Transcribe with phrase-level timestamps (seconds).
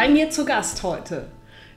[0.00, 1.26] Bei mir zu Gast heute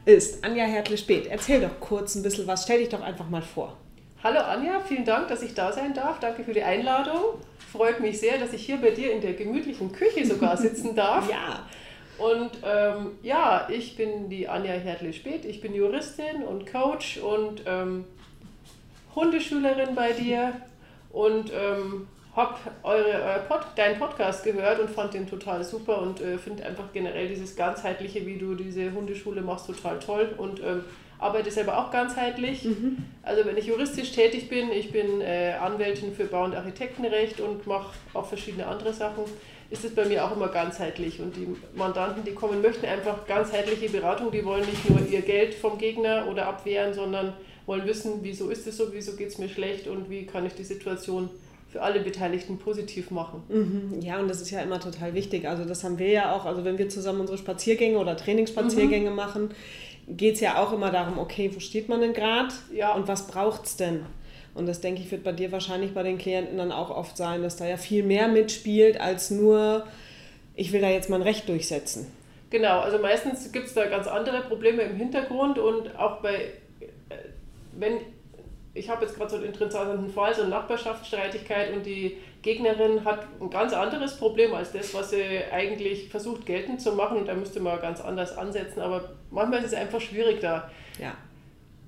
[0.05, 1.27] ist Anja Hertle-Speth.
[1.27, 3.75] Erzähl doch kurz ein bisschen was, stell dich doch einfach mal vor.
[4.23, 6.21] Hallo Anja, vielen Dank, dass ich da sein darf.
[6.21, 7.41] Danke für die Einladung.
[7.69, 11.29] Freut mich sehr, dass ich hier bei dir in der gemütlichen Küche sogar sitzen darf.
[11.29, 11.67] ja.
[12.17, 15.43] Und ähm, ja, ich bin die Anja Hertle-Speth.
[15.43, 18.05] Ich bin Juristin und Coach und ähm,
[19.15, 20.53] Hundeschülerin bei dir
[21.11, 26.37] und ähm, habe eure, Pod, deinen Podcast gehört und fand den total super und äh,
[26.37, 30.83] finde einfach generell dieses ganzheitliche, wie du diese Hundeschule machst, total toll und ähm,
[31.19, 32.65] arbeite selber auch ganzheitlich.
[32.65, 32.97] Mhm.
[33.21, 37.67] Also wenn ich juristisch tätig bin, ich bin äh, Anwältin für Bau- und Architektenrecht und
[37.67, 39.23] mache auch verschiedene andere Sachen,
[39.69, 41.19] ist es bei mir auch immer ganzheitlich.
[41.19, 45.53] Und die Mandanten, die kommen, möchten einfach ganzheitliche Beratung, die wollen nicht nur ihr Geld
[45.53, 47.33] vom Gegner oder abwehren, sondern
[47.65, 50.53] wollen wissen, wieso ist es so, wieso geht es mir schlecht und wie kann ich
[50.53, 51.29] die Situation
[51.73, 53.41] für alle Beteiligten positiv machen.
[53.49, 53.99] Mhm.
[53.99, 55.49] Ja, und das ist ja immer total wichtig.
[55.49, 59.15] Also das haben wir ja auch, also wenn wir zusammen unsere Spaziergänge oder Trainingsspaziergänge mhm.
[59.15, 59.49] machen,
[60.07, 62.93] geht es ja auch immer darum, okay, wo steht man denn gerade ja.
[62.93, 64.05] und was braucht es denn?
[64.53, 67.41] Und das denke ich, wird bei dir wahrscheinlich bei den Klienten dann auch oft sein,
[67.41, 69.87] dass da ja viel mehr mitspielt als nur,
[70.53, 72.05] ich will da jetzt mein Recht durchsetzen.
[72.51, 76.35] Genau, also meistens gibt es da ganz andere Probleme im Hintergrund und auch bei,
[77.09, 77.15] äh,
[77.71, 77.97] wenn
[78.73, 83.27] ich habe jetzt gerade so einen interessanten Fall, so eine Nachbarschaftsstreitigkeit und die Gegnerin hat
[83.39, 87.35] ein ganz anderes Problem als das, was sie eigentlich versucht geltend zu machen und da
[87.35, 90.69] müsste man ganz anders ansetzen, aber manchmal ist es einfach schwierig da.
[90.99, 91.13] Ja.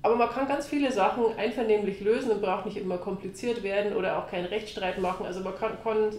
[0.02, 4.18] Aber man kann ganz viele Sachen einvernehmlich lösen und braucht nicht immer kompliziert werden oder
[4.18, 5.26] auch keinen Rechtsstreit machen.
[5.26, 6.12] Also man kann, kann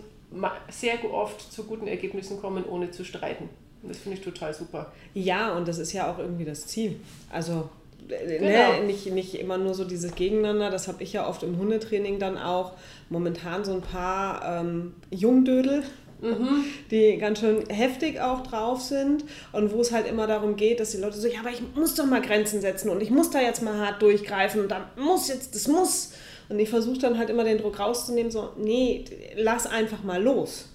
[0.70, 3.48] sehr oft zu guten Ergebnissen kommen, ohne zu streiten.
[3.82, 4.92] Und das finde ich total super.
[5.14, 7.00] Ja, und das ist ja auch irgendwie das Ziel.
[7.32, 7.70] Also
[8.08, 8.74] genau.
[8.80, 12.20] ne, nicht, nicht immer nur so dieses Gegeneinander, das habe ich ja oft im Hundetraining
[12.20, 12.74] dann auch.
[13.10, 15.84] Momentan so ein paar ähm, Jungdödel,
[16.22, 16.64] mhm.
[16.92, 20.92] die ganz schön heftig auch drauf sind und wo es halt immer darum geht, dass
[20.92, 23.42] die Leute so, ja, aber ich muss doch mal Grenzen setzen und ich muss da
[23.42, 26.14] jetzt mal hart durchgreifen und da muss jetzt, das muss.
[26.50, 29.04] Und ich versuche dann halt immer den Druck rauszunehmen, so, nee,
[29.36, 30.70] lass einfach mal los.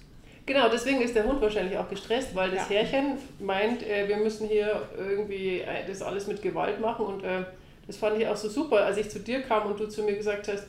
[0.45, 2.75] Genau, deswegen ist der Hund wahrscheinlich auch gestresst, weil das ja.
[2.75, 7.05] Herrchen meint, äh, wir müssen hier irgendwie äh, das alles mit Gewalt machen.
[7.05, 7.43] Und äh,
[7.87, 10.15] das fand ich auch so super, als ich zu dir kam und du zu mir
[10.15, 10.65] gesagt hast,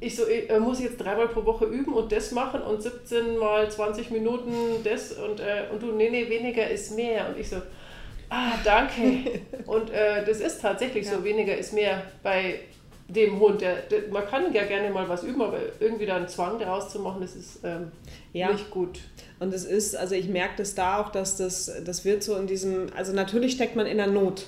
[0.00, 3.38] ich so, ich, äh, muss jetzt dreimal pro Woche üben und das machen und 17
[3.38, 7.28] mal 20 Minuten das und, äh, und du, nee, nee, weniger ist mehr.
[7.28, 7.56] Und ich so,
[8.30, 9.42] ah, danke.
[9.66, 11.12] und äh, das ist tatsächlich ja.
[11.12, 12.60] so, weniger ist mehr bei
[13.08, 13.60] dem Hund.
[13.60, 16.90] Der, der, man kann ja gerne mal was üben, aber irgendwie da einen Zwang daraus
[16.90, 17.92] zu machen, das ist ähm,
[18.32, 18.50] ja.
[18.52, 19.00] nicht gut.
[19.40, 22.46] Und es ist, also ich merke das da auch, dass das, das wird so in
[22.46, 24.46] diesem, also natürlich steckt man in der Not.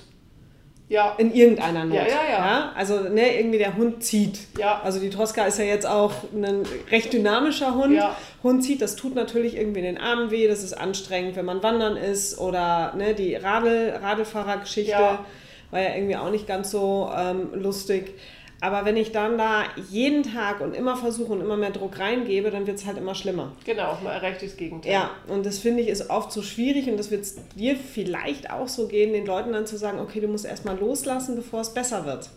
[0.89, 1.15] Ja.
[1.17, 1.97] In irgendeiner Not.
[1.97, 2.45] Ja, ja, ja.
[2.45, 2.71] ja?
[2.75, 4.39] Also ne, irgendwie der Hund zieht.
[4.57, 4.81] Ja.
[4.81, 7.95] Also die Tosca ist ja jetzt auch ein recht dynamischer Hund.
[7.95, 8.15] Ja.
[8.41, 11.97] Hund zieht, das tut natürlich irgendwie den Armen weh, das ist anstrengend, wenn man wandern
[11.97, 15.25] ist oder ne, die Radl, Radlfahrergeschichte ja.
[15.71, 18.13] war ja irgendwie auch nicht ganz so ähm, lustig.
[18.59, 22.49] Aber wenn ich dann da jeden Tag und immer versuche und immer mehr Druck reingebe,
[22.49, 23.51] dann wird es halt immer schlimmer.
[23.65, 24.91] Genau, man erreicht das Gegenteil.
[24.91, 27.25] Ja, und das finde ich ist oft so schwierig und das wird
[27.55, 31.35] dir vielleicht auch so gehen, den Leuten dann zu sagen, okay, du musst erstmal loslassen,
[31.35, 32.29] bevor es besser wird.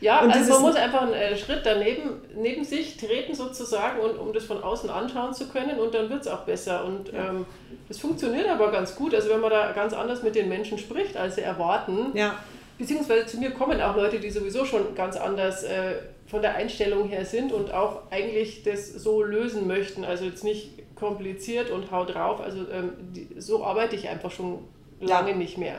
[0.00, 4.18] Ja, und also man muss einfach einen äh, Schritt daneben neben sich treten sozusagen, und,
[4.18, 6.84] um das von außen anschauen zu können und dann wird es auch besser.
[6.84, 7.28] Und ja.
[7.28, 7.46] ähm,
[7.86, 9.14] das funktioniert aber ganz gut.
[9.14, 12.06] Also wenn man da ganz anders mit den Menschen spricht, als sie erwarten.
[12.14, 12.40] Ja
[12.82, 15.94] beziehungsweise zu mir kommen auch Leute, die sowieso schon ganz anders äh,
[16.26, 20.04] von der Einstellung her sind und auch eigentlich das so lösen möchten.
[20.04, 22.40] Also jetzt nicht kompliziert und hau drauf.
[22.40, 24.58] Also ähm, die, so arbeite ich einfach schon
[25.00, 25.36] lange ja.
[25.36, 25.76] nicht mehr.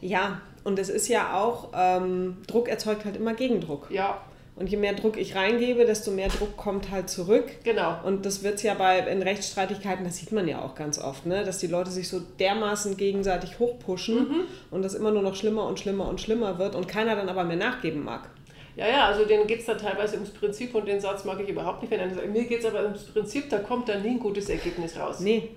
[0.00, 3.88] Ja, und es ist ja auch, ähm, Druck erzeugt halt immer Gegendruck.
[3.90, 4.20] Ja.
[4.62, 7.46] Und je mehr Druck ich reingebe, desto mehr Druck kommt halt zurück.
[7.64, 7.98] Genau.
[8.04, 11.42] Und das wird ja bei in Rechtsstreitigkeiten, das sieht man ja auch ganz oft, ne?
[11.42, 14.40] dass die Leute sich so dermaßen gegenseitig hochpushen mhm.
[14.70, 17.42] und das immer nur noch schlimmer und schlimmer und schlimmer wird und keiner dann aber
[17.42, 18.30] mehr nachgeben mag.
[18.76, 21.48] Ja, ja, also denen geht es dann teilweise ums Prinzip und den Satz mag ich
[21.48, 21.90] überhaupt nicht.
[21.90, 24.48] Wenn einer sagt, mir geht es aber ums Prinzip, da kommt dann nie ein gutes
[24.48, 25.18] Ergebnis raus.
[25.18, 25.48] Nee.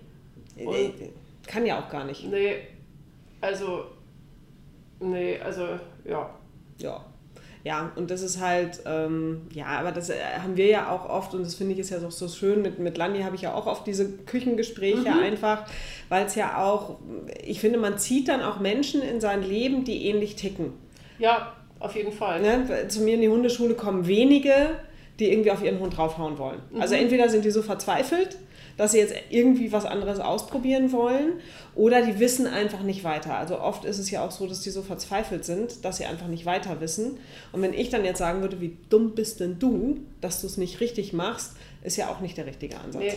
[0.58, 0.96] Und
[1.46, 2.28] Kann ja auch gar nicht.
[2.28, 2.56] Nee,
[3.40, 3.84] also,
[5.00, 6.28] nee, also, ja.
[6.80, 7.06] Ja.
[7.66, 11.34] Ja, und das ist halt, ähm, ja, aber das äh, haben wir ja auch oft
[11.34, 12.62] und das finde ich ist ja auch so schön.
[12.62, 15.20] Mit, mit Landi habe ich ja auch oft diese Küchengespräche mhm.
[15.20, 15.64] einfach,
[16.08, 17.00] weil es ja auch,
[17.44, 20.74] ich finde, man zieht dann auch Menschen in sein Leben, die ähnlich ticken.
[21.18, 22.40] Ja, auf jeden Fall.
[22.40, 22.88] Ne?
[22.88, 24.54] Zu mir in die Hundeschule kommen wenige,
[25.18, 26.60] die irgendwie auf ihren Hund draufhauen wollen.
[26.60, 26.82] Also mhm.
[26.82, 28.38] Also entweder sind die so verzweifelt,
[28.78, 31.34] dass sie jetzt irgendwie was anderes ausprobieren wollen
[31.76, 33.36] oder die wissen einfach nicht weiter.
[33.36, 36.28] Also oft ist es ja auch so, dass die so verzweifelt sind, dass sie einfach
[36.28, 37.18] nicht weiter wissen.
[37.52, 40.58] Und wenn ich dann jetzt sagen würde, wie dumm bist denn du, dass du es
[40.58, 43.04] nicht richtig machst, ist ja auch nicht der richtige Ansatz.
[43.04, 43.14] Nee.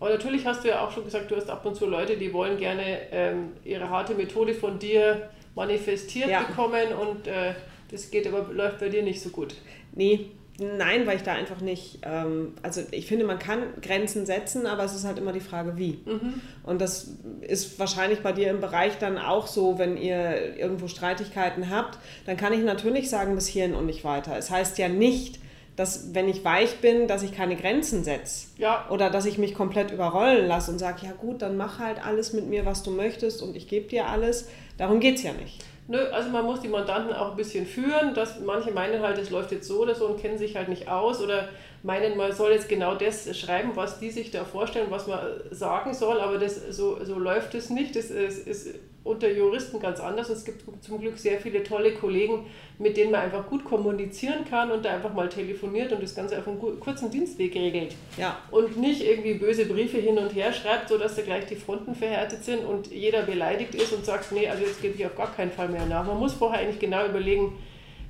[0.00, 2.32] Aber natürlich hast du ja auch schon gesagt, du hast ab und zu Leute, die
[2.32, 6.42] wollen gerne ähm, ihre harte Methode von dir manifestiert ja.
[6.42, 7.54] bekommen und äh,
[7.90, 9.54] das geht aber läuft bei dir nicht so gut.
[9.92, 10.26] Nee,
[10.60, 14.82] Nein, weil ich da einfach nicht, ähm, also ich finde, man kann Grenzen setzen, aber
[14.82, 16.00] es ist halt immer die Frage, wie.
[16.04, 16.40] Mhm.
[16.64, 17.12] Und das
[17.42, 22.36] ist wahrscheinlich bei dir im Bereich dann auch so, wenn ihr irgendwo Streitigkeiten habt, dann
[22.36, 24.36] kann ich natürlich sagen, bis hierhin und nicht weiter.
[24.36, 25.38] Es heißt ja nicht,
[25.78, 28.48] dass wenn ich weich bin, dass ich keine Grenzen setze.
[28.56, 28.86] Ja.
[28.90, 32.32] Oder dass ich mich komplett überrollen lasse und sage, ja gut, dann mach halt alles
[32.32, 34.48] mit mir, was du möchtest und ich gebe dir alles.
[34.76, 35.64] Darum geht es ja nicht.
[35.86, 38.12] Nö, also man muss die Mandanten auch ein bisschen führen.
[38.12, 40.88] Dass manche meinen halt, es läuft jetzt so oder so und kennen sich halt nicht
[40.88, 41.48] aus oder
[41.84, 45.20] meinen, man soll jetzt genau das schreiben, was die sich da vorstellen, was man
[45.52, 47.94] sagen soll, aber das, so, so läuft es nicht.
[47.94, 48.74] Das ist, ist
[49.04, 50.28] unter Juristen ganz anders.
[50.28, 52.46] Es gibt zum Glück sehr viele tolle Kollegen,
[52.78, 56.38] mit denen man einfach gut kommunizieren kann und da einfach mal telefoniert und das Ganze
[56.38, 57.94] auf einen kurzen Dienstweg regelt.
[58.16, 58.36] Ja.
[58.50, 62.44] Und nicht irgendwie böse Briefe hin und her schreibt, sodass da gleich die Fronten verhärtet
[62.44, 65.50] sind und jeder beleidigt ist und sagt, nee, also jetzt gebe ich auf gar keinen
[65.50, 66.06] Fall mehr nach.
[66.06, 67.54] Man muss vorher eigentlich genau überlegen,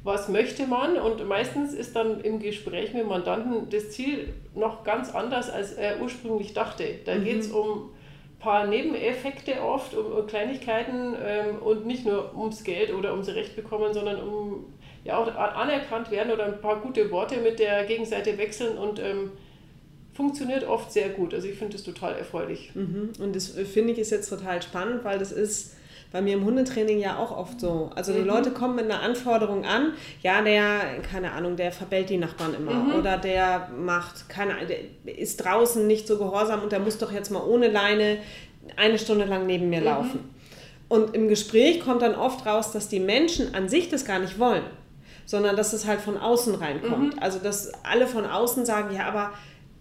[0.05, 5.15] was möchte man und meistens ist dann im Gespräch mit Mandanten das Ziel noch ganz
[5.15, 6.85] anders, als er ursprünglich dachte.
[7.05, 7.25] Da mhm.
[7.25, 7.91] geht es um
[8.39, 13.93] paar Nebeneffekte oft, um, Kleinigkeiten ähm, und nicht nur ums Geld oder ums Recht bekommen,
[13.93, 14.67] sondern um
[15.05, 19.33] ja auch anerkannt werden oder ein paar gute Worte mit der Gegenseite wechseln und ähm,
[20.13, 21.33] funktioniert oft sehr gut.
[21.33, 22.73] Also ich finde das total erfreulich.
[22.75, 23.13] Mhm.
[23.21, 25.77] Und das finde ich ist jetzt total spannend, weil das ist
[26.11, 27.91] bei mir im Hundetraining ja auch oft so.
[27.95, 28.27] Also die mhm.
[28.27, 32.73] Leute kommen mit einer Anforderung an, ja, der, keine Ahnung, der verbellt die Nachbarn immer
[32.73, 32.95] mhm.
[32.95, 37.31] oder der macht, keine der ist draußen nicht so gehorsam und der muss doch jetzt
[37.31, 38.19] mal ohne Leine
[38.77, 39.87] eine Stunde lang neben mir mhm.
[39.87, 40.35] laufen.
[40.89, 44.39] Und im Gespräch kommt dann oft raus, dass die Menschen an sich das gar nicht
[44.39, 44.65] wollen,
[45.27, 47.17] sondern dass es halt von außen reinkommt.
[47.17, 47.23] Mhm.
[47.23, 49.33] Also dass alle von außen sagen, ja, aber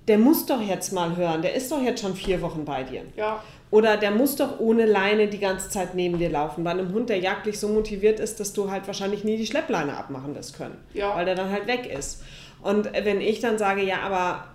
[0.10, 3.04] der muss doch jetzt mal hören, der ist doch jetzt schon vier Wochen bei dir.
[3.16, 3.42] Ja.
[3.70, 6.64] Oder der muss doch ohne Leine die ganze Zeit neben dir laufen.
[6.64, 9.98] Bei einem Hund, der jagdlich so motiviert ist, dass du halt wahrscheinlich nie die Schleppleine
[9.98, 10.78] abmachen lässt können.
[10.94, 11.16] Ja.
[11.16, 12.24] Weil der dann halt weg ist.
[12.62, 14.46] Und wenn ich dann sage, ja, aber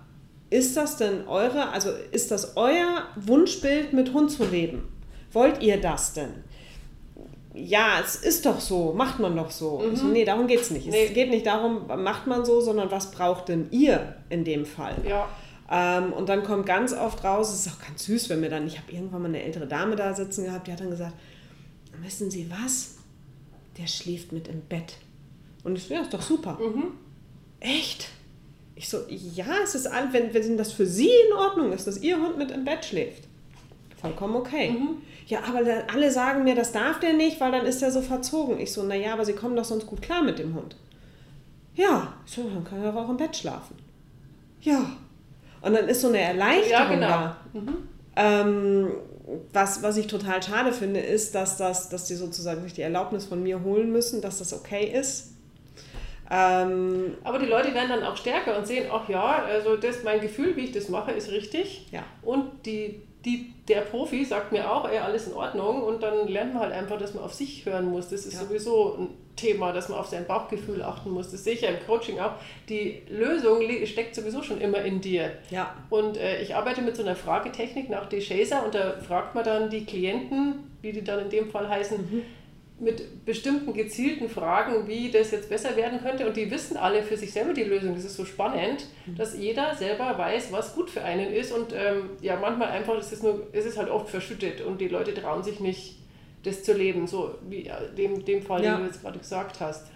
[0.49, 4.87] ist das denn eure, also ist das euer Wunschbild, mit Hund zu leben?
[5.31, 6.43] Wollt ihr das denn?
[7.55, 9.79] Ja, es ist doch so, macht man doch so.
[9.79, 9.95] Mhm.
[9.95, 10.87] so nee, darum geht es nicht.
[10.87, 11.05] Nee.
[11.05, 14.95] Es geht nicht darum, macht man so, sondern was braucht denn ihr in dem Fall?
[15.07, 15.27] Ja.
[15.69, 18.67] Ähm, und dann kommt ganz oft raus, es ist auch ganz süß, wenn mir dann,
[18.67, 21.13] ich habe irgendwann mal eine ältere Dame da sitzen gehabt, die hat dann gesagt,
[22.01, 22.95] wissen Sie was?
[23.77, 24.97] Der schläft mit im Bett.
[25.63, 26.59] Und ich so, ja, ist doch super.
[26.59, 26.91] Mhm.
[27.59, 28.09] Echt?
[28.75, 32.01] Ich so, ja, es ist all, wenn, wenn das für Sie in Ordnung ist, dass
[32.01, 33.23] Ihr Hund mit im Bett schläft.
[34.01, 34.71] Vollkommen okay.
[34.71, 34.97] Mhm.
[35.27, 35.61] Ja, aber
[35.93, 38.59] alle sagen mir, das darf der nicht, weil dann ist er so verzogen.
[38.59, 40.75] Ich so, naja, aber Sie kommen doch sonst gut klar mit dem Hund.
[41.75, 43.77] Ja, ich so, dann kann er auch im Bett schlafen.
[44.61, 44.97] Ja,
[45.63, 47.07] und dann ist so eine Erleichterung ja, genau.
[47.07, 47.37] da.
[47.53, 47.77] Mhm.
[48.15, 48.91] Ähm,
[49.53, 53.25] was, was ich total schade finde, ist, dass, das, dass die sozusagen sich die Erlaubnis
[53.25, 55.33] von mir holen müssen, dass das okay ist.
[56.29, 60.19] Ähm, Aber die Leute werden dann auch stärker und sehen, ach ja, also das, mein
[60.19, 61.87] Gefühl, wie ich das mache, ist richtig.
[61.91, 62.03] Ja.
[62.21, 65.81] Und die, die, der Profi sagt mir auch, ey, alles in Ordnung.
[65.83, 68.09] Und dann lernt man halt einfach, dass man auf sich hören muss.
[68.09, 68.39] Das ist ja.
[68.41, 71.31] sowieso ein Thema, dass man auf sein Bauchgefühl achten muss.
[71.31, 72.33] Das sehe ich ja im Coaching auch.
[72.69, 75.31] Die Lösung steckt sowieso schon immer in dir.
[75.49, 75.75] Ja.
[75.89, 79.69] Und äh, ich arbeite mit so einer Fragetechnik nach DeShazer und da fragt man dann
[79.69, 82.21] die Klienten, wie die dann in dem Fall heißen, mhm.
[82.83, 86.27] Mit bestimmten gezielten Fragen, wie das jetzt besser werden könnte.
[86.27, 87.95] Und die wissen alle für sich selber die Lösung.
[87.95, 89.15] Das ist so spannend, mhm.
[89.15, 91.51] dass jeder selber weiß, was gut für einen ist.
[91.51, 94.87] Und ähm, ja, manchmal einfach, es ist, nur, es ist halt oft verschüttet und die
[94.87, 95.99] Leute trauen sich nicht
[96.43, 98.75] das zu leben, so wie dem, dem Fall, ja.
[98.75, 99.87] den du jetzt gerade gesagt hast.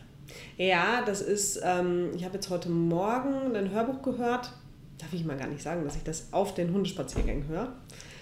[0.58, 4.52] Ja, das ist, ähm, ich habe jetzt heute Morgen ein Hörbuch gehört.
[4.98, 7.74] Darf ich mal gar nicht sagen, dass ich das auf den Hundespaziergängen höre.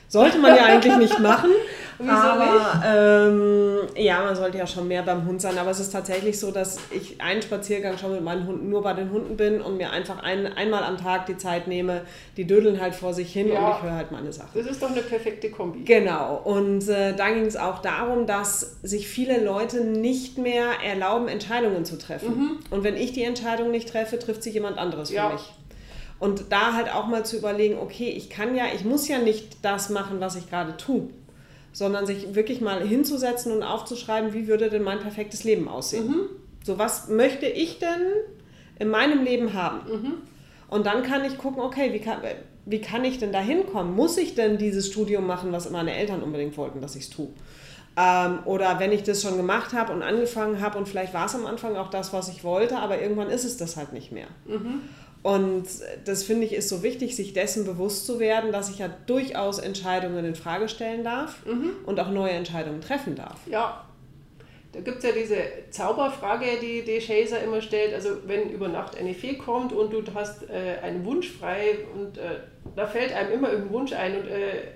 [0.07, 1.50] Sollte man ja eigentlich nicht machen.
[1.97, 5.57] Wieso aber, ähm, ja, man sollte ja schon mehr beim Hund sein.
[5.57, 8.93] Aber es ist tatsächlich so, dass ich einen Spaziergang schon mit meinen Hunden nur bei
[8.93, 12.01] den Hunden bin und mir einfach ein, einmal am Tag die Zeit nehme.
[12.38, 13.59] Die dödeln halt vor sich hin ja.
[13.59, 14.51] und ich höre halt meine Sachen.
[14.53, 15.83] Das ist doch eine perfekte Kombi.
[15.85, 16.41] Genau.
[16.43, 21.85] Und äh, da ging es auch darum, dass sich viele Leute nicht mehr erlauben, Entscheidungen
[21.85, 22.38] zu treffen.
[22.38, 22.59] Mhm.
[22.71, 25.29] Und wenn ich die Entscheidung nicht treffe, trifft sich jemand anderes für ja.
[25.29, 25.53] mich.
[26.19, 29.63] Und da halt auch mal zu überlegen, okay, ich kann ja, ich muss ja nicht
[29.63, 31.10] das machen, was ich gerade tue,
[31.74, 36.07] sondern sich wirklich mal hinzusetzen und aufzuschreiben, wie würde denn mein perfektes Leben aussehen.
[36.07, 36.29] Mhm.
[36.63, 38.01] So, was möchte ich denn
[38.79, 39.79] in meinem Leben haben?
[39.89, 40.13] Mhm.
[40.69, 42.19] Und dann kann ich gucken, okay, wie kann,
[42.65, 43.93] wie kann ich denn da hinkommen?
[43.93, 47.27] Muss ich denn dieses Studium machen, was meine Eltern unbedingt wollten, dass ich es tue?
[47.98, 51.36] Ähm, oder wenn ich das schon gemacht habe und angefangen habe und vielleicht war es
[51.36, 54.27] am Anfang auch das, was ich wollte, aber irgendwann ist es das halt nicht mehr.
[54.45, 54.81] Mhm.
[55.25, 55.65] Und
[56.05, 59.58] das finde ich ist so wichtig, sich dessen bewusst zu werden, dass ich ja durchaus
[59.58, 61.72] Entscheidungen in Frage stellen darf mhm.
[61.88, 63.39] und auch neue Entscheidungen treffen darf.
[63.48, 63.84] Ja,
[64.72, 65.38] da gibt es ja diese
[65.72, 67.96] Zauberfrage, die die Chaser immer stellt.
[67.96, 72.20] Also wenn über Nacht eine Fee kommt und du hast äh, einen Wunsch frei und
[72.20, 72.41] äh,
[72.75, 74.74] da fällt einem immer irgendein Wunsch ein und äh,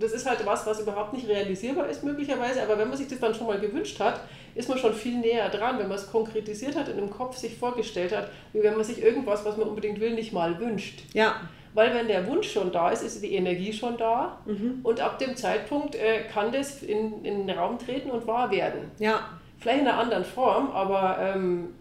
[0.00, 3.20] das ist halt was, was überhaupt nicht realisierbar ist möglicherweise, aber wenn man sich das
[3.20, 4.20] dann schon mal gewünscht hat,
[4.56, 7.56] ist man schon viel näher dran, wenn man es konkretisiert hat und im Kopf sich
[7.56, 11.02] vorgestellt hat, wie wenn man sich irgendwas, was man unbedingt will, nicht mal wünscht.
[11.12, 11.36] Ja.
[11.74, 14.80] Weil wenn der Wunsch schon da ist, ist die Energie schon da mhm.
[14.82, 18.90] und ab dem Zeitpunkt äh, kann das in, in den Raum treten und wahr werden.
[18.98, 19.20] Ja.
[19.58, 21.74] Vielleicht in einer anderen Form, aber ähm,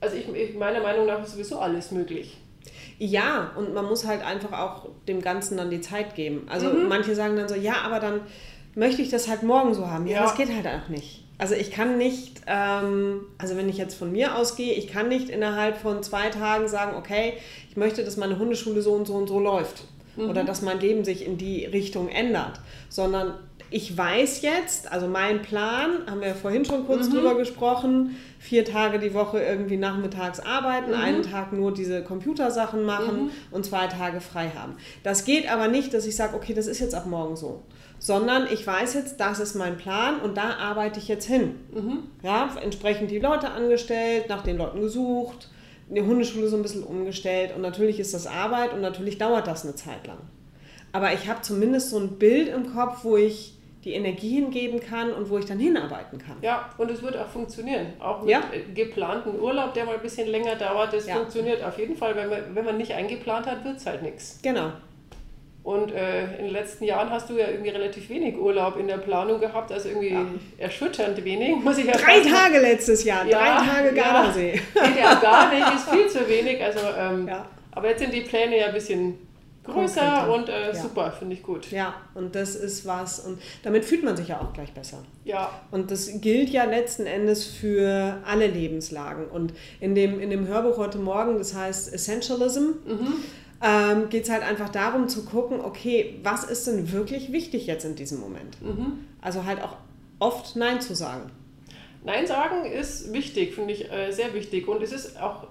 [0.00, 2.38] also ich, ich, meiner Meinung nach ist sowieso alles möglich.
[2.98, 6.46] Ja, und man muss halt einfach auch dem Ganzen dann die Zeit geben.
[6.50, 6.88] Also mhm.
[6.88, 8.22] manche sagen dann so, ja, aber dann
[8.74, 10.06] möchte ich das halt morgen so haben.
[10.06, 10.22] Ja, ja.
[10.22, 11.19] das geht halt auch nicht.
[11.40, 15.30] Also ich kann nicht, ähm, also wenn ich jetzt von mir ausgehe, ich kann nicht
[15.30, 17.32] innerhalb von zwei Tagen sagen, okay,
[17.70, 19.84] ich möchte, dass meine Hundeschule so und so und so läuft.
[20.16, 20.28] Mhm.
[20.28, 22.60] Oder dass mein Leben sich in die Richtung ändert.
[22.90, 23.38] Sondern
[23.70, 27.14] ich weiß jetzt, also mein Plan, haben wir ja vorhin schon kurz mhm.
[27.14, 30.96] drüber gesprochen, vier Tage die Woche irgendwie nachmittags arbeiten, mhm.
[31.00, 33.30] einen Tag nur diese Computersachen machen mhm.
[33.50, 34.74] und zwei Tage frei haben.
[35.04, 37.62] Das geht aber nicht, dass ich sage, okay, das ist jetzt ab morgen so
[38.00, 41.60] sondern ich weiß jetzt, das ist mein Plan und da arbeite ich jetzt hin.
[41.72, 41.98] Mhm.
[42.22, 45.48] Ja, entsprechend die Leute angestellt, nach den Leuten gesucht,
[45.88, 49.64] die Hundeschule so ein bisschen umgestellt und natürlich ist das Arbeit und natürlich dauert das
[49.64, 50.18] eine Zeit lang.
[50.92, 53.54] Aber ich habe zumindest so ein Bild im Kopf, wo ich
[53.84, 56.36] die Energie hingeben kann und wo ich dann hinarbeiten kann.
[56.42, 57.86] Ja, und es wird auch funktionieren.
[57.98, 58.42] Auch mit ja.
[58.74, 61.16] geplanten Urlaub, der mal ein bisschen länger dauert, das ja.
[61.16, 62.14] funktioniert auf jeden Fall.
[62.16, 64.38] Wenn man, wenn man nicht eingeplant hat, wird es halt nichts.
[64.42, 64.72] Genau.
[65.62, 68.96] Und äh, in den letzten Jahren hast du ja irgendwie relativ wenig Urlaub in der
[68.96, 70.24] Planung gehabt, also irgendwie ja.
[70.56, 74.60] erschütternd wenig, muss ich ja Drei Tage letztes Jahr, ja, drei Tage Gardasee.
[74.74, 76.62] Ja, geht ja gar nicht, ist viel zu wenig.
[76.62, 77.46] Also, ähm, ja.
[77.72, 79.18] Aber jetzt sind die Pläne ja ein bisschen
[79.64, 80.34] größer Konkreter.
[80.34, 81.70] und äh, super, finde ich gut.
[81.70, 85.04] Ja, und das ist was, und damit fühlt man sich ja auch gleich besser.
[85.24, 85.50] Ja.
[85.70, 89.26] Und das gilt ja letzten Endes für alle Lebenslagen.
[89.26, 93.14] Und in dem, in dem Hörbuch heute Morgen, das heißt Essentialism, mhm
[93.62, 97.84] ähm, geht es halt einfach darum zu gucken, okay, was ist denn wirklich wichtig jetzt
[97.84, 98.60] in diesem Moment?
[98.62, 99.06] Mhm.
[99.20, 99.76] Also halt auch
[100.18, 101.30] oft Nein zu sagen.
[102.02, 104.66] Nein sagen ist wichtig, finde ich äh, sehr wichtig.
[104.66, 105.48] Und es ist auch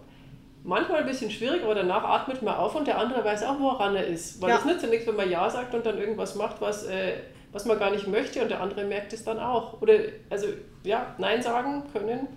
[0.63, 3.96] manchmal ein bisschen schwierig, aber danach atmet man auf und der andere weiß auch, woran
[3.96, 4.42] er ist.
[4.42, 4.58] Weil ja.
[4.58, 7.13] es nützt ja nichts, wenn man Ja sagt und dann irgendwas macht, was, äh,
[7.51, 9.82] was man gar nicht möchte und der andere merkt es dann auch.
[9.82, 9.94] Oder,
[10.32, 10.48] also,
[10.84, 12.28] ja, Nein sagen können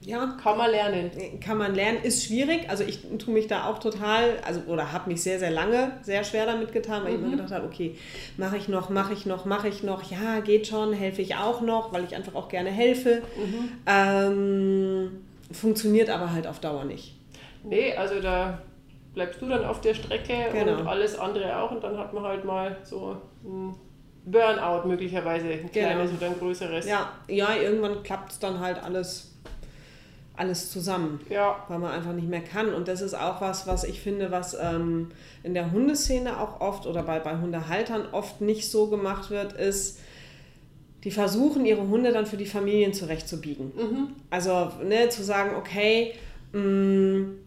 [0.00, 0.36] ja.
[0.42, 1.10] Kann man lernen.
[1.40, 2.70] Kann man lernen, ist schwierig.
[2.70, 6.24] Also ich tue mich da auch total, also oder habe mich sehr, sehr lange sehr
[6.24, 7.16] schwer damit getan, weil mhm.
[7.16, 7.96] ich mir gedacht habe, okay,
[8.36, 11.60] mache ich noch, mache ich noch, mache ich noch, ja, geht schon, helfe ich auch
[11.60, 13.22] noch, weil ich einfach auch gerne helfe.
[13.36, 13.70] Mhm.
[13.86, 17.14] Ähm, funktioniert aber halt auf Dauer nicht.
[17.64, 18.62] Nee, also da
[19.14, 20.78] bleibst du dann auf der Strecke genau.
[20.78, 23.74] und alles andere auch und dann hat man halt mal so ein
[24.24, 25.88] Burnout möglicherweise, ein genau.
[25.88, 26.86] kleines oder ein größeres.
[26.86, 29.37] Ja, ja irgendwann klappt es dann halt alles
[30.38, 31.64] alles zusammen, ja.
[31.68, 32.72] weil man einfach nicht mehr kann.
[32.72, 35.10] Und das ist auch was, was ich finde, was ähm,
[35.42, 39.98] in der Hundeszene auch oft oder bei, bei Hundehaltern oft nicht so gemacht wird, ist,
[41.04, 43.72] die versuchen, ihre Hunde dann für die Familien zurechtzubiegen.
[43.76, 44.08] Mhm.
[44.30, 46.14] Also ne, zu sagen, okay,
[46.52, 47.38] mh, mm,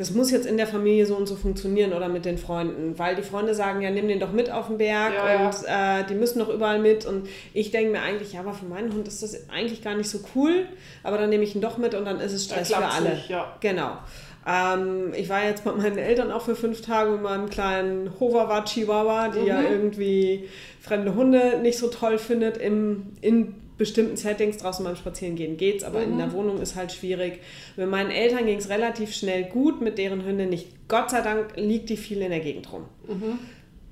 [0.00, 3.16] das muss jetzt in der Familie so und so funktionieren oder mit den Freunden, weil
[3.16, 6.00] die Freunde sagen, ja, nimm den doch mit auf den Berg ja, und ja.
[6.00, 8.94] Äh, die müssen doch überall mit und ich denke mir eigentlich, ja, aber für meinen
[8.94, 10.64] Hund ist das eigentlich gar nicht so cool,
[11.02, 13.10] aber dann nehme ich ihn doch mit und dann ist es Stress für alle.
[13.10, 13.54] Nicht, ja.
[13.60, 13.98] Genau.
[14.46, 18.70] Ähm, ich war jetzt mit meinen Eltern auch für fünf Tage mit meinem kleinen Hoverwart
[18.70, 19.46] Chihuahua, die mhm.
[19.46, 20.48] ja irgendwie
[20.80, 26.00] fremde Hunde nicht so toll findet, im, in bestimmten Settings draußen beim Spazierengehen geht's, aber
[26.00, 26.12] mhm.
[26.12, 27.40] in der Wohnung ist halt schwierig.
[27.76, 30.68] Mit meinen Eltern ging es relativ schnell gut, mit deren Hündin nicht.
[30.86, 32.84] Gott sei Dank liegt die viel in der Gegend rum.
[33.08, 33.38] Mhm.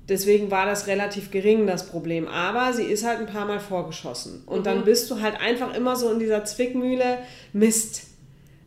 [0.07, 2.27] Deswegen war das relativ gering, das Problem.
[2.27, 4.43] Aber sie ist halt ein paar Mal vorgeschossen.
[4.45, 4.63] Und mhm.
[4.63, 7.17] dann bist du halt einfach immer so in dieser Zwickmühle,
[7.51, 8.03] Mist.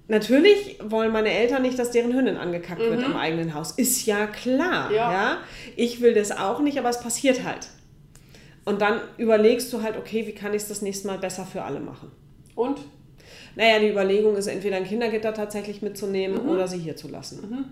[0.08, 3.12] Natürlich wollen meine Eltern nicht, dass deren Hündin angekackt wird mhm.
[3.12, 3.70] im eigenen Haus.
[3.70, 4.90] Ist ja klar.
[4.90, 5.12] Ja.
[5.12, 5.38] ja.
[5.76, 7.68] Ich will das auch nicht, aber es passiert halt.
[8.64, 11.62] Und dann überlegst du halt, okay, wie kann ich es das nächste Mal besser für
[11.62, 12.12] alle machen?
[12.54, 12.78] Und?
[13.56, 16.50] Naja, die Überlegung ist entweder ein Kindergitter tatsächlich mitzunehmen mhm.
[16.50, 17.40] oder sie hier zu lassen.
[17.48, 17.64] Mhm.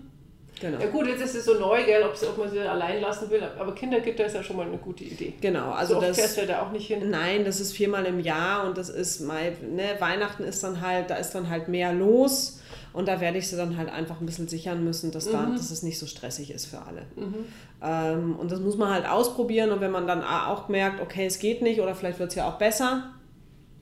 [0.59, 0.79] Genau.
[0.79, 3.73] Ja gut, jetzt ist es so neu, gell, ob, man sie allein lassen will, aber
[3.73, 5.33] Kindergitter ist ja schon mal eine gute Idee.
[5.41, 7.09] Genau, also so das fährst du ja da auch nicht hin.
[7.09, 11.09] Nein, das ist viermal im Jahr und das ist mal, ne, Weihnachten ist dann halt,
[11.09, 12.60] da ist dann halt mehr los
[12.93, 15.55] und da werde ich sie dann halt einfach ein bisschen sichern müssen, dass, da, mhm.
[15.55, 17.03] dass es nicht so stressig ist für alle.
[17.15, 17.45] Mhm.
[17.81, 19.71] Ähm, und das muss man halt ausprobieren.
[19.71, 22.49] Und wenn man dann auch merkt, okay, es geht nicht oder vielleicht wird es ja
[22.49, 23.11] auch besser,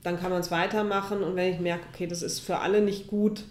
[0.02, 1.22] dann kann man es weitermachen.
[1.22, 3.44] Und wenn ich merke, okay, das ist für alle nicht gut,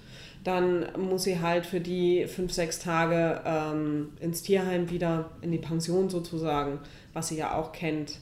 [0.45, 5.57] dann muss sie halt für die fünf, sechs Tage ähm, ins Tierheim wieder, in die
[5.57, 6.79] Pension sozusagen,
[7.11, 8.19] was sie ja auch kennt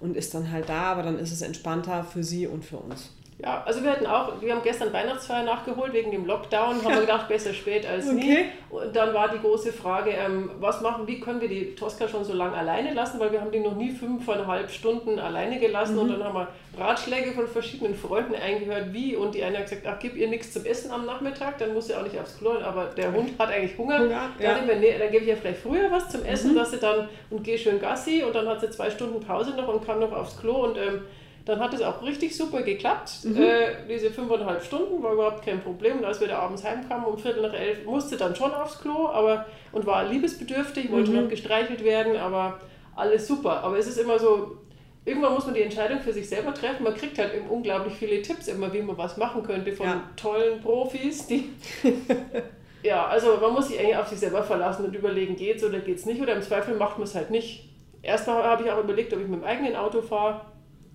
[0.00, 3.10] und ist dann halt da, aber dann ist es entspannter für sie und für uns.
[3.40, 7.00] Ja, also wir hatten auch, wir haben gestern Weihnachtsfeier nachgeholt wegen dem Lockdown, haben wir
[7.02, 8.16] gedacht, besser spät als okay.
[8.16, 8.38] nie.
[8.68, 12.24] Und dann war die große Frage, ähm, was machen, wie können wir die Tosca schon
[12.24, 16.00] so lange alleine lassen, weil wir haben die noch nie fünfeinhalb Stunden alleine gelassen mhm.
[16.00, 19.86] und dann haben wir Ratschläge von verschiedenen Freunden eingehört, wie und die eine hat gesagt,
[19.86, 22.54] ach, gib ihr nichts zum Essen am Nachmittag, dann muss sie auch nicht aufs Klo,
[22.60, 24.00] aber der Hund hat eigentlich Hunger.
[24.00, 24.54] Hunger ja.
[24.54, 26.56] dann, nee, dann gebe ich ihr vielleicht früher was zum Essen, mhm.
[26.56, 29.68] dass sie dann und gehe schön Gassi und dann hat sie zwei Stunden Pause noch
[29.68, 31.02] und kann noch aufs Klo und ähm,
[31.48, 33.24] dann hat es auch richtig super geklappt.
[33.24, 33.42] Mhm.
[33.42, 35.96] Äh, diese fünfeinhalb Stunden war überhaupt kein Problem.
[35.96, 39.08] Und als wir da abends heimkamen um Viertel nach elf, musste dann schon aufs Klo
[39.08, 41.22] aber, und war liebesbedürftig, wollte mhm.
[41.22, 42.60] noch gestreichelt werden, aber
[42.94, 43.64] alles super.
[43.64, 44.58] Aber es ist immer so,
[45.06, 46.84] irgendwann muss man die Entscheidung für sich selber treffen.
[46.84, 50.02] Man kriegt halt eben unglaublich viele Tipps immer, wie man was machen könnte von ja.
[50.16, 51.48] tollen Profis, die.
[52.82, 56.04] ja, also man muss sich eigentlich auf sich selber verlassen und überlegen, geht's oder geht's
[56.04, 56.20] nicht.
[56.20, 57.70] Oder im Zweifel macht man es halt nicht.
[58.02, 60.42] Erstmal habe ich auch überlegt, ob ich mit dem eigenen Auto fahre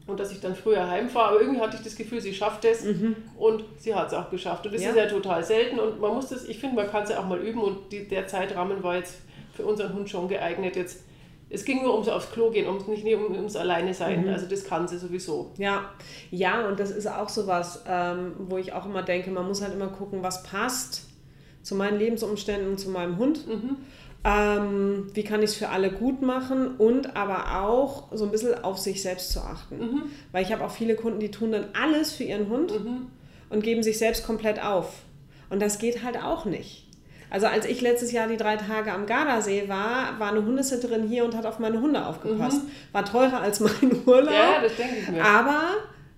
[0.07, 1.31] und dass ich dann früher heimfahre.
[1.31, 3.15] Aber irgendwie hatte ich das Gefühl, sie schafft es mhm.
[3.37, 4.65] und sie hat es auch geschafft.
[4.65, 4.89] Und das ja.
[4.89, 7.27] ist ja total selten und man muss das, ich finde, man kann es ja auch
[7.27, 9.15] mal üben und die, der Zeitrahmen war jetzt
[9.53, 10.75] für unseren Hund schon geeignet.
[10.75, 11.03] Jetzt
[11.53, 14.23] es ging nur ums aufs Klo gehen, ums nicht um, ums alleine sein.
[14.23, 14.29] Mhm.
[14.29, 15.51] Also das kann sie sowieso.
[15.57, 15.91] Ja,
[16.31, 19.61] ja, und das ist auch so was, ähm, wo ich auch immer denke, man muss
[19.61, 21.05] halt immer gucken, was passt
[21.61, 23.47] zu meinen Lebensumständen und zu meinem Hund.
[23.47, 23.77] Mhm.
[24.25, 28.63] Ähm, wie kann ich es für alle gut machen und aber auch so ein bisschen
[28.63, 29.79] auf sich selbst zu achten.
[29.79, 30.01] Mhm.
[30.31, 33.07] Weil ich habe auch viele Kunden, die tun dann alles für ihren Hund mhm.
[33.49, 35.01] und geben sich selbst komplett auf.
[35.49, 36.87] Und das geht halt auch nicht.
[37.29, 41.25] Also als ich letztes Jahr die drei Tage am Gardasee war, war eine Hundesitterin hier
[41.25, 42.63] und hat auf meine Hunde aufgepasst.
[42.63, 42.71] Mhm.
[42.93, 43.73] War teurer als mein
[44.05, 44.33] Urlaub.
[44.33, 45.25] Ja, das denke ich mir.
[45.25, 45.63] Aber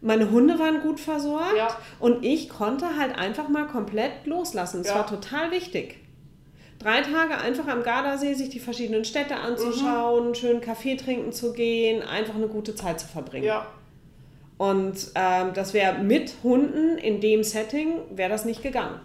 [0.02, 1.76] meine Hunde waren gut versorgt ja.
[2.00, 4.82] und ich konnte halt einfach mal komplett loslassen.
[4.82, 4.96] Es ja.
[4.96, 6.05] war total wichtig
[6.86, 10.36] drei Tage einfach am Gardasee sich die verschiedenen Städte anzuschauen, mhm.
[10.36, 13.46] schön Kaffee trinken zu gehen, einfach eine gute Zeit zu verbringen.
[13.46, 13.66] Ja.
[14.58, 19.00] Und ähm, das wäre mit Hunden in dem Setting, wäre das nicht gegangen.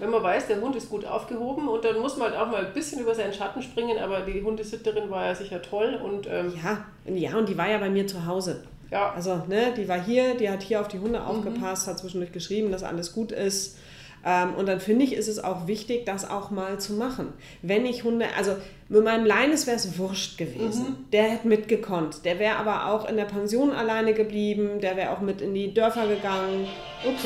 [0.00, 2.64] Wenn man weiß, der Hund ist gut aufgehoben und dann muss man halt auch mal
[2.64, 6.52] ein bisschen über seinen Schatten springen, aber die Hundesitterin war ja sicher toll und ähm
[6.62, 8.64] ja, ja, und die war ja bei mir zu Hause.
[8.90, 9.12] Ja.
[9.12, 11.26] Also, ne, die war hier, die hat hier auf die Hunde mhm.
[11.26, 13.76] aufgepasst, hat zwischendurch geschrieben, dass alles gut ist.
[14.24, 17.32] Ähm, und dann finde ich, ist es auch wichtig, das auch mal zu machen.
[17.62, 18.56] Wenn ich Hunde, also
[18.88, 20.84] mit meinem Leines wäre es wurscht gewesen.
[20.84, 21.10] Mhm.
[21.12, 22.24] Der hätte mitgekonnt.
[22.24, 24.80] Der wäre aber auch in der Pension alleine geblieben.
[24.80, 26.66] Der wäre auch mit in die Dörfer gegangen.
[27.06, 27.24] Ups.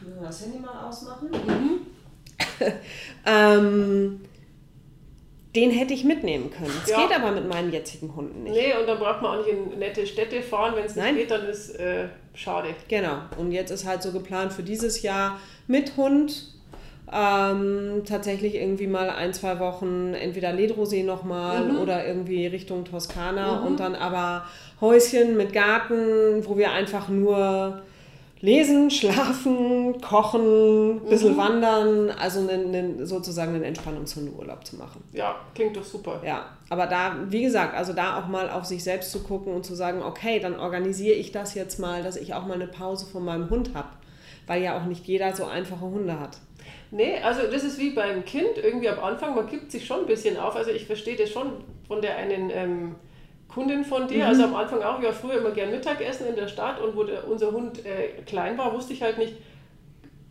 [0.00, 1.30] Müssen wir das Handy mal ausmachen?
[1.30, 1.80] Mhm.
[3.26, 4.20] ähm,
[5.54, 6.72] den hätte ich mitnehmen können.
[6.80, 7.06] Das ja.
[7.06, 8.54] geht aber mit meinen jetzigen Hunden nicht.
[8.54, 10.74] Nee, und dann braucht man auch nicht in nette Städte fahren.
[10.76, 11.16] Wenn es nicht Nein.
[11.16, 12.68] geht, dann ist äh, schade.
[12.88, 13.18] Genau.
[13.36, 16.52] Und jetzt ist halt so geplant für dieses Jahr mit Hund
[17.12, 21.78] ähm, tatsächlich irgendwie mal ein, zwei Wochen entweder Ledrosee nochmal mhm.
[21.78, 23.66] oder irgendwie Richtung Toskana mhm.
[23.66, 24.46] und dann aber
[24.80, 27.82] Häuschen mit Garten, wo wir einfach nur
[28.42, 31.38] lesen, schlafen, kochen, ein bisschen mhm.
[31.38, 35.02] wandern, also einen, einen, sozusagen einen Entspannungshundeurlaub zu machen.
[35.12, 36.20] Ja, klingt doch super.
[36.26, 39.64] Ja, aber da, wie gesagt, also da auch mal auf sich selbst zu gucken und
[39.64, 43.06] zu sagen, okay, dann organisiere ich das jetzt mal, dass ich auch mal eine Pause
[43.06, 43.88] von meinem Hund habe,
[44.48, 46.38] weil ja auch nicht jeder so einfache Hunde hat.
[46.90, 50.06] Nee, also das ist wie beim Kind, irgendwie am Anfang, man gibt sich schon ein
[50.06, 51.52] bisschen auf, also ich verstehe das schon
[51.86, 52.50] von der einen...
[52.50, 52.94] Ähm,
[53.52, 54.24] Kundin von dir.
[54.24, 54.30] Mhm.
[54.30, 57.04] Also am Anfang auch, ich war früher immer gern Mittagessen in der Stadt und wo
[57.04, 59.34] der, unser Hund äh, klein war, wusste ich halt nicht,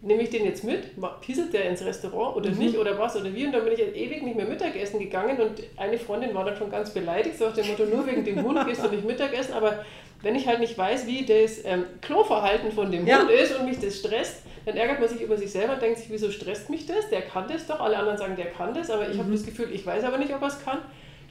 [0.02, 2.58] nehme ich den jetzt mit, pieselt der ins Restaurant oder mhm.
[2.58, 5.40] nicht oder was oder wie und dann bin ich halt ewig nicht mehr Mittagessen gegangen
[5.40, 8.44] und eine Freundin war dann schon ganz beleidigt, so nach dem Motto, nur wegen dem
[8.44, 9.86] Hund gehst du nicht Mittagessen, aber
[10.24, 13.20] wenn ich halt nicht weiß, wie das ähm, Kloverhalten von dem ja.
[13.20, 15.98] Hund ist und mich das stresst, dann ärgert man sich über sich selber und denkt
[15.98, 17.10] sich, wieso stresst mich das?
[17.10, 19.22] Der kann das doch, alle anderen sagen, der kann das, aber ich mhm.
[19.22, 20.80] habe das Gefühl, ich weiß aber nicht, ob er es kann.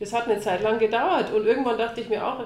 [0.00, 2.44] Das hat eine Zeit lang gedauert und irgendwann dachte ich mir auch,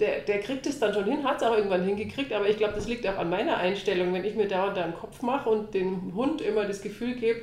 [0.00, 2.74] der, der kriegt es dann schon hin, hat es auch irgendwann hingekriegt, aber ich glaube,
[2.74, 4.12] das liegt auch an meiner Einstellung.
[4.12, 7.40] Wenn ich mir dauernd da einen Kopf mache und dem Hund immer das Gefühl gebe,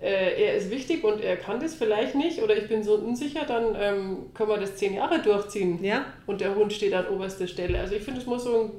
[0.00, 3.44] äh, er ist wichtig und er kann das vielleicht nicht oder ich bin so unsicher,
[3.46, 6.04] dann ähm, können wir das zehn Jahre durchziehen ja.
[6.26, 7.78] und der Hund steht an oberster Stelle.
[7.78, 8.70] Also ich finde, es muss so, ein,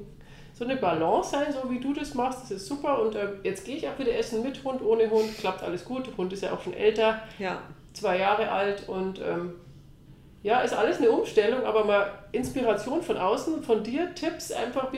[0.53, 3.65] so eine Balance sein, so wie du das machst, das ist super und äh, jetzt
[3.65, 6.43] gehe ich auch wieder essen mit Hund, ohne Hund, klappt alles gut, der Hund ist
[6.43, 7.61] ja auch schon älter, ja.
[7.93, 9.53] zwei Jahre alt und ähm,
[10.47, 14.93] ja, ist alles eine Umstellung, aber mal Inspiration von außen, von dir, Tipps, einfach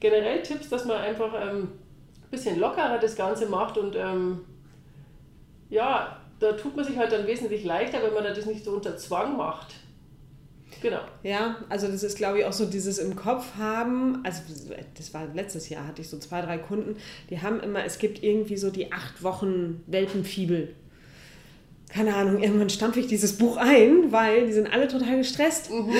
[0.00, 4.40] generell Tipps, dass man einfach ähm, ein bisschen lockerer das Ganze macht und ähm,
[5.70, 8.96] ja, da tut man sich halt dann wesentlich leichter, wenn man das nicht so unter
[8.96, 9.74] Zwang macht.
[10.82, 11.02] Genau.
[11.22, 14.24] Ja, also das ist, glaube ich, auch so dieses im Kopf haben.
[14.24, 14.42] Also
[14.96, 16.96] das war letztes Jahr, hatte ich so zwei, drei Kunden,
[17.30, 20.74] die haben immer, es gibt irgendwie so die acht Wochen Welpenfibel
[21.94, 25.70] keine Ahnung, irgendwann stampfe ich dieses Buch ein, weil die sind alle total gestresst.
[25.70, 25.92] Mhm.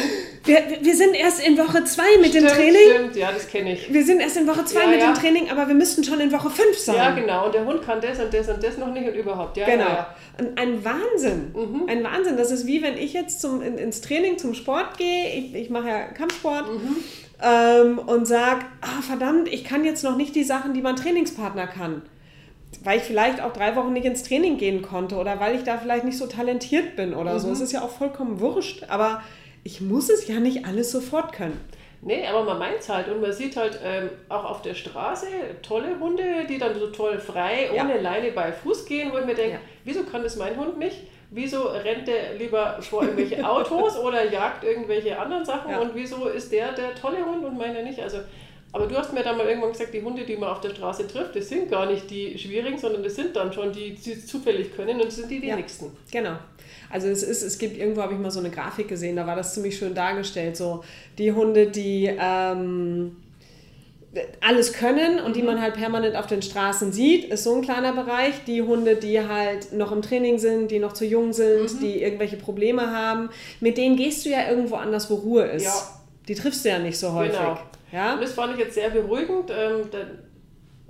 [0.44, 2.94] Wir, wir sind erst in Woche 2 mit stimmt, dem Training.
[2.94, 3.92] Stimmt, ja, das kenne ich.
[3.92, 5.12] Wir sind erst in Woche 2 ja, mit ja.
[5.12, 6.96] dem Training, aber wir müssten schon in Woche 5 sein.
[6.96, 7.46] Ja, genau.
[7.46, 9.56] Und der Hund kann das und das und das noch nicht und überhaupt.
[9.56, 9.84] Ja, genau.
[9.84, 10.16] Ja.
[10.56, 11.52] Ein Wahnsinn.
[11.54, 11.84] Mhm.
[11.88, 12.36] Ein Wahnsinn.
[12.36, 15.28] Das ist wie wenn ich jetzt zum, in, ins Training, zum Sport gehe.
[15.28, 16.72] Ich, ich mache ja Kampfsport.
[16.72, 16.96] Mhm.
[17.40, 21.68] Ähm, und sage, ah, verdammt, ich kann jetzt noch nicht die Sachen, die mein Trainingspartner
[21.68, 22.02] kann
[22.82, 25.78] weil ich vielleicht auch drei Wochen nicht ins Training gehen konnte oder weil ich da
[25.78, 27.38] vielleicht nicht so talentiert bin oder mhm.
[27.38, 27.50] so.
[27.50, 29.22] Es ist ja auch vollkommen wurscht, aber
[29.62, 31.60] ich muss es ja nicht alles sofort können.
[32.06, 35.26] Nee, aber man meint es halt und man sieht halt ähm, auch auf der Straße
[35.62, 38.00] tolle Hunde, die dann so toll frei, ohne ja.
[38.00, 39.60] Leine bei Fuß gehen, wo ich mir denke, ja.
[39.84, 40.98] wieso kann das mein Hund nicht?
[41.30, 45.80] Wieso rennt der lieber vor irgendwelche Autos oder jagt irgendwelche anderen Sachen ja.
[45.80, 48.00] und wieso ist der der tolle Hund und meiner nicht?
[48.00, 48.18] Also
[48.74, 51.06] aber du hast mir dann mal irgendwann gesagt, die Hunde, die man auf der Straße
[51.06, 54.74] trifft, das sind gar nicht die schwierigen, sondern das sind dann schon die, die zufällig
[54.74, 55.92] können und das sind die wenigsten.
[56.10, 56.36] Ja, genau.
[56.90, 59.36] Also es ist, es gibt irgendwo habe ich mal so eine Grafik gesehen, da war
[59.36, 60.56] das ziemlich schön dargestellt.
[60.56, 60.82] So
[61.18, 63.14] die Hunde, die ähm,
[64.40, 65.46] alles können und die mhm.
[65.46, 68.42] man halt permanent auf den Straßen sieht, ist so ein kleiner Bereich.
[68.44, 71.80] Die Hunde, die halt noch im Training sind, die noch zu jung sind, mhm.
[71.80, 75.64] die irgendwelche Probleme haben, mit denen gehst du ja irgendwo anders, wo Ruhe ist.
[75.64, 76.00] Ja.
[76.26, 77.38] Die triffst du ja nicht so häufig.
[77.38, 77.58] Genau.
[77.94, 78.14] Ja?
[78.14, 79.50] Und das fand ich jetzt sehr beruhigend.
[79.50, 80.18] Ähm, dann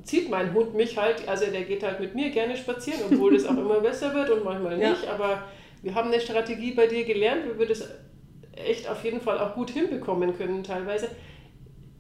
[0.03, 3.45] zieht mein Hund mich halt, also der geht halt mit mir gerne spazieren, obwohl das
[3.45, 5.05] auch immer besser wird und manchmal nicht.
[5.05, 5.13] Ja.
[5.13, 5.45] Aber
[5.83, 7.87] wir haben eine Strategie bei dir gelernt, wie wir das
[8.57, 11.09] echt auf jeden Fall auch gut hinbekommen können teilweise.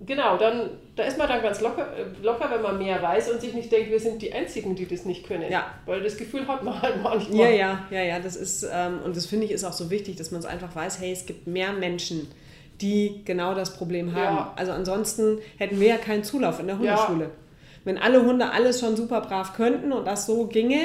[0.00, 1.88] Genau, dann da ist man dann ganz locker,
[2.22, 5.04] locker, wenn man mehr weiß und sich nicht denkt, wir sind die Einzigen, die das
[5.04, 5.50] nicht können.
[5.50, 5.74] Ja.
[5.86, 7.38] Weil das Gefühl hat man halt manchmal.
[7.38, 8.18] Ja, ja, ja, ja.
[8.20, 10.74] Das ist, ähm, und das finde ich ist auch so wichtig, dass man es einfach
[10.74, 12.28] weiß, hey, es gibt mehr Menschen,
[12.80, 14.36] die genau das Problem haben.
[14.36, 14.52] Ja.
[14.56, 17.24] Also ansonsten hätten wir ja keinen Zulauf in der Hundeschule.
[17.24, 17.30] Ja.
[17.84, 20.80] Wenn alle Hunde alles schon super brav könnten und das so ginge,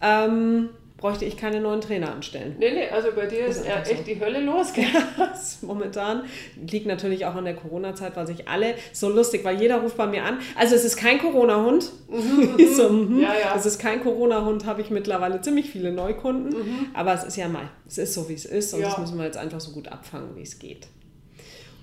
[0.00, 2.56] ähm, bräuchte ich keine neuen Trainer anstellen.
[2.58, 4.04] Nee, nee, also bei dir ist, ist echt so.
[4.04, 4.72] die Hölle los.
[5.62, 6.24] Momentan
[6.68, 10.08] liegt natürlich auch an der Corona-Zeit, weil sich alle so lustig, weil jeder ruft bei
[10.08, 10.38] mir an.
[10.56, 11.90] Also es ist kein Corona-Hund.
[12.10, 13.54] Mhm, so, mm, ja, ja.
[13.56, 16.50] Es ist kein Corona-Hund, habe ich mittlerweile ziemlich viele Neukunden.
[16.50, 16.86] Mhm.
[16.94, 18.88] Aber es ist ja mal, es ist so, wie es ist und ja.
[18.88, 20.88] das müssen wir jetzt einfach so gut abfangen, wie es geht.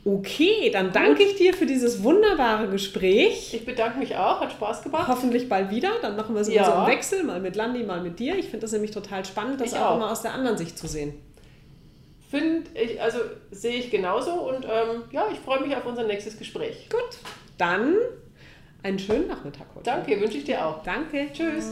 [0.08, 3.56] Okay, dann danke ich dir für dieses wunderbare Gespräch.
[3.56, 5.08] Ich bedanke mich auch, hat Spaß gemacht.
[5.08, 5.89] Hoffentlich bald wieder.
[6.00, 6.63] Dann machen wir es ja.
[6.63, 8.38] so im Wechsel, mal mit Landi, mal mit dir.
[8.38, 10.86] Ich finde das nämlich total spannend, das auch, auch mal aus der anderen Sicht zu
[10.86, 11.15] sehen.
[12.30, 13.18] Finde ich, also
[13.50, 16.88] sehe ich genauso und ähm, ja, ich freue mich auf unser nächstes Gespräch.
[16.91, 17.18] Gut,
[17.58, 17.96] dann
[18.84, 19.86] einen schönen Nachmittag heute.
[19.86, 20.84] Danke, wünsche ich dir auch.
[20.84, 21.30] Danke.
[21.34, 21.72] Tschüss.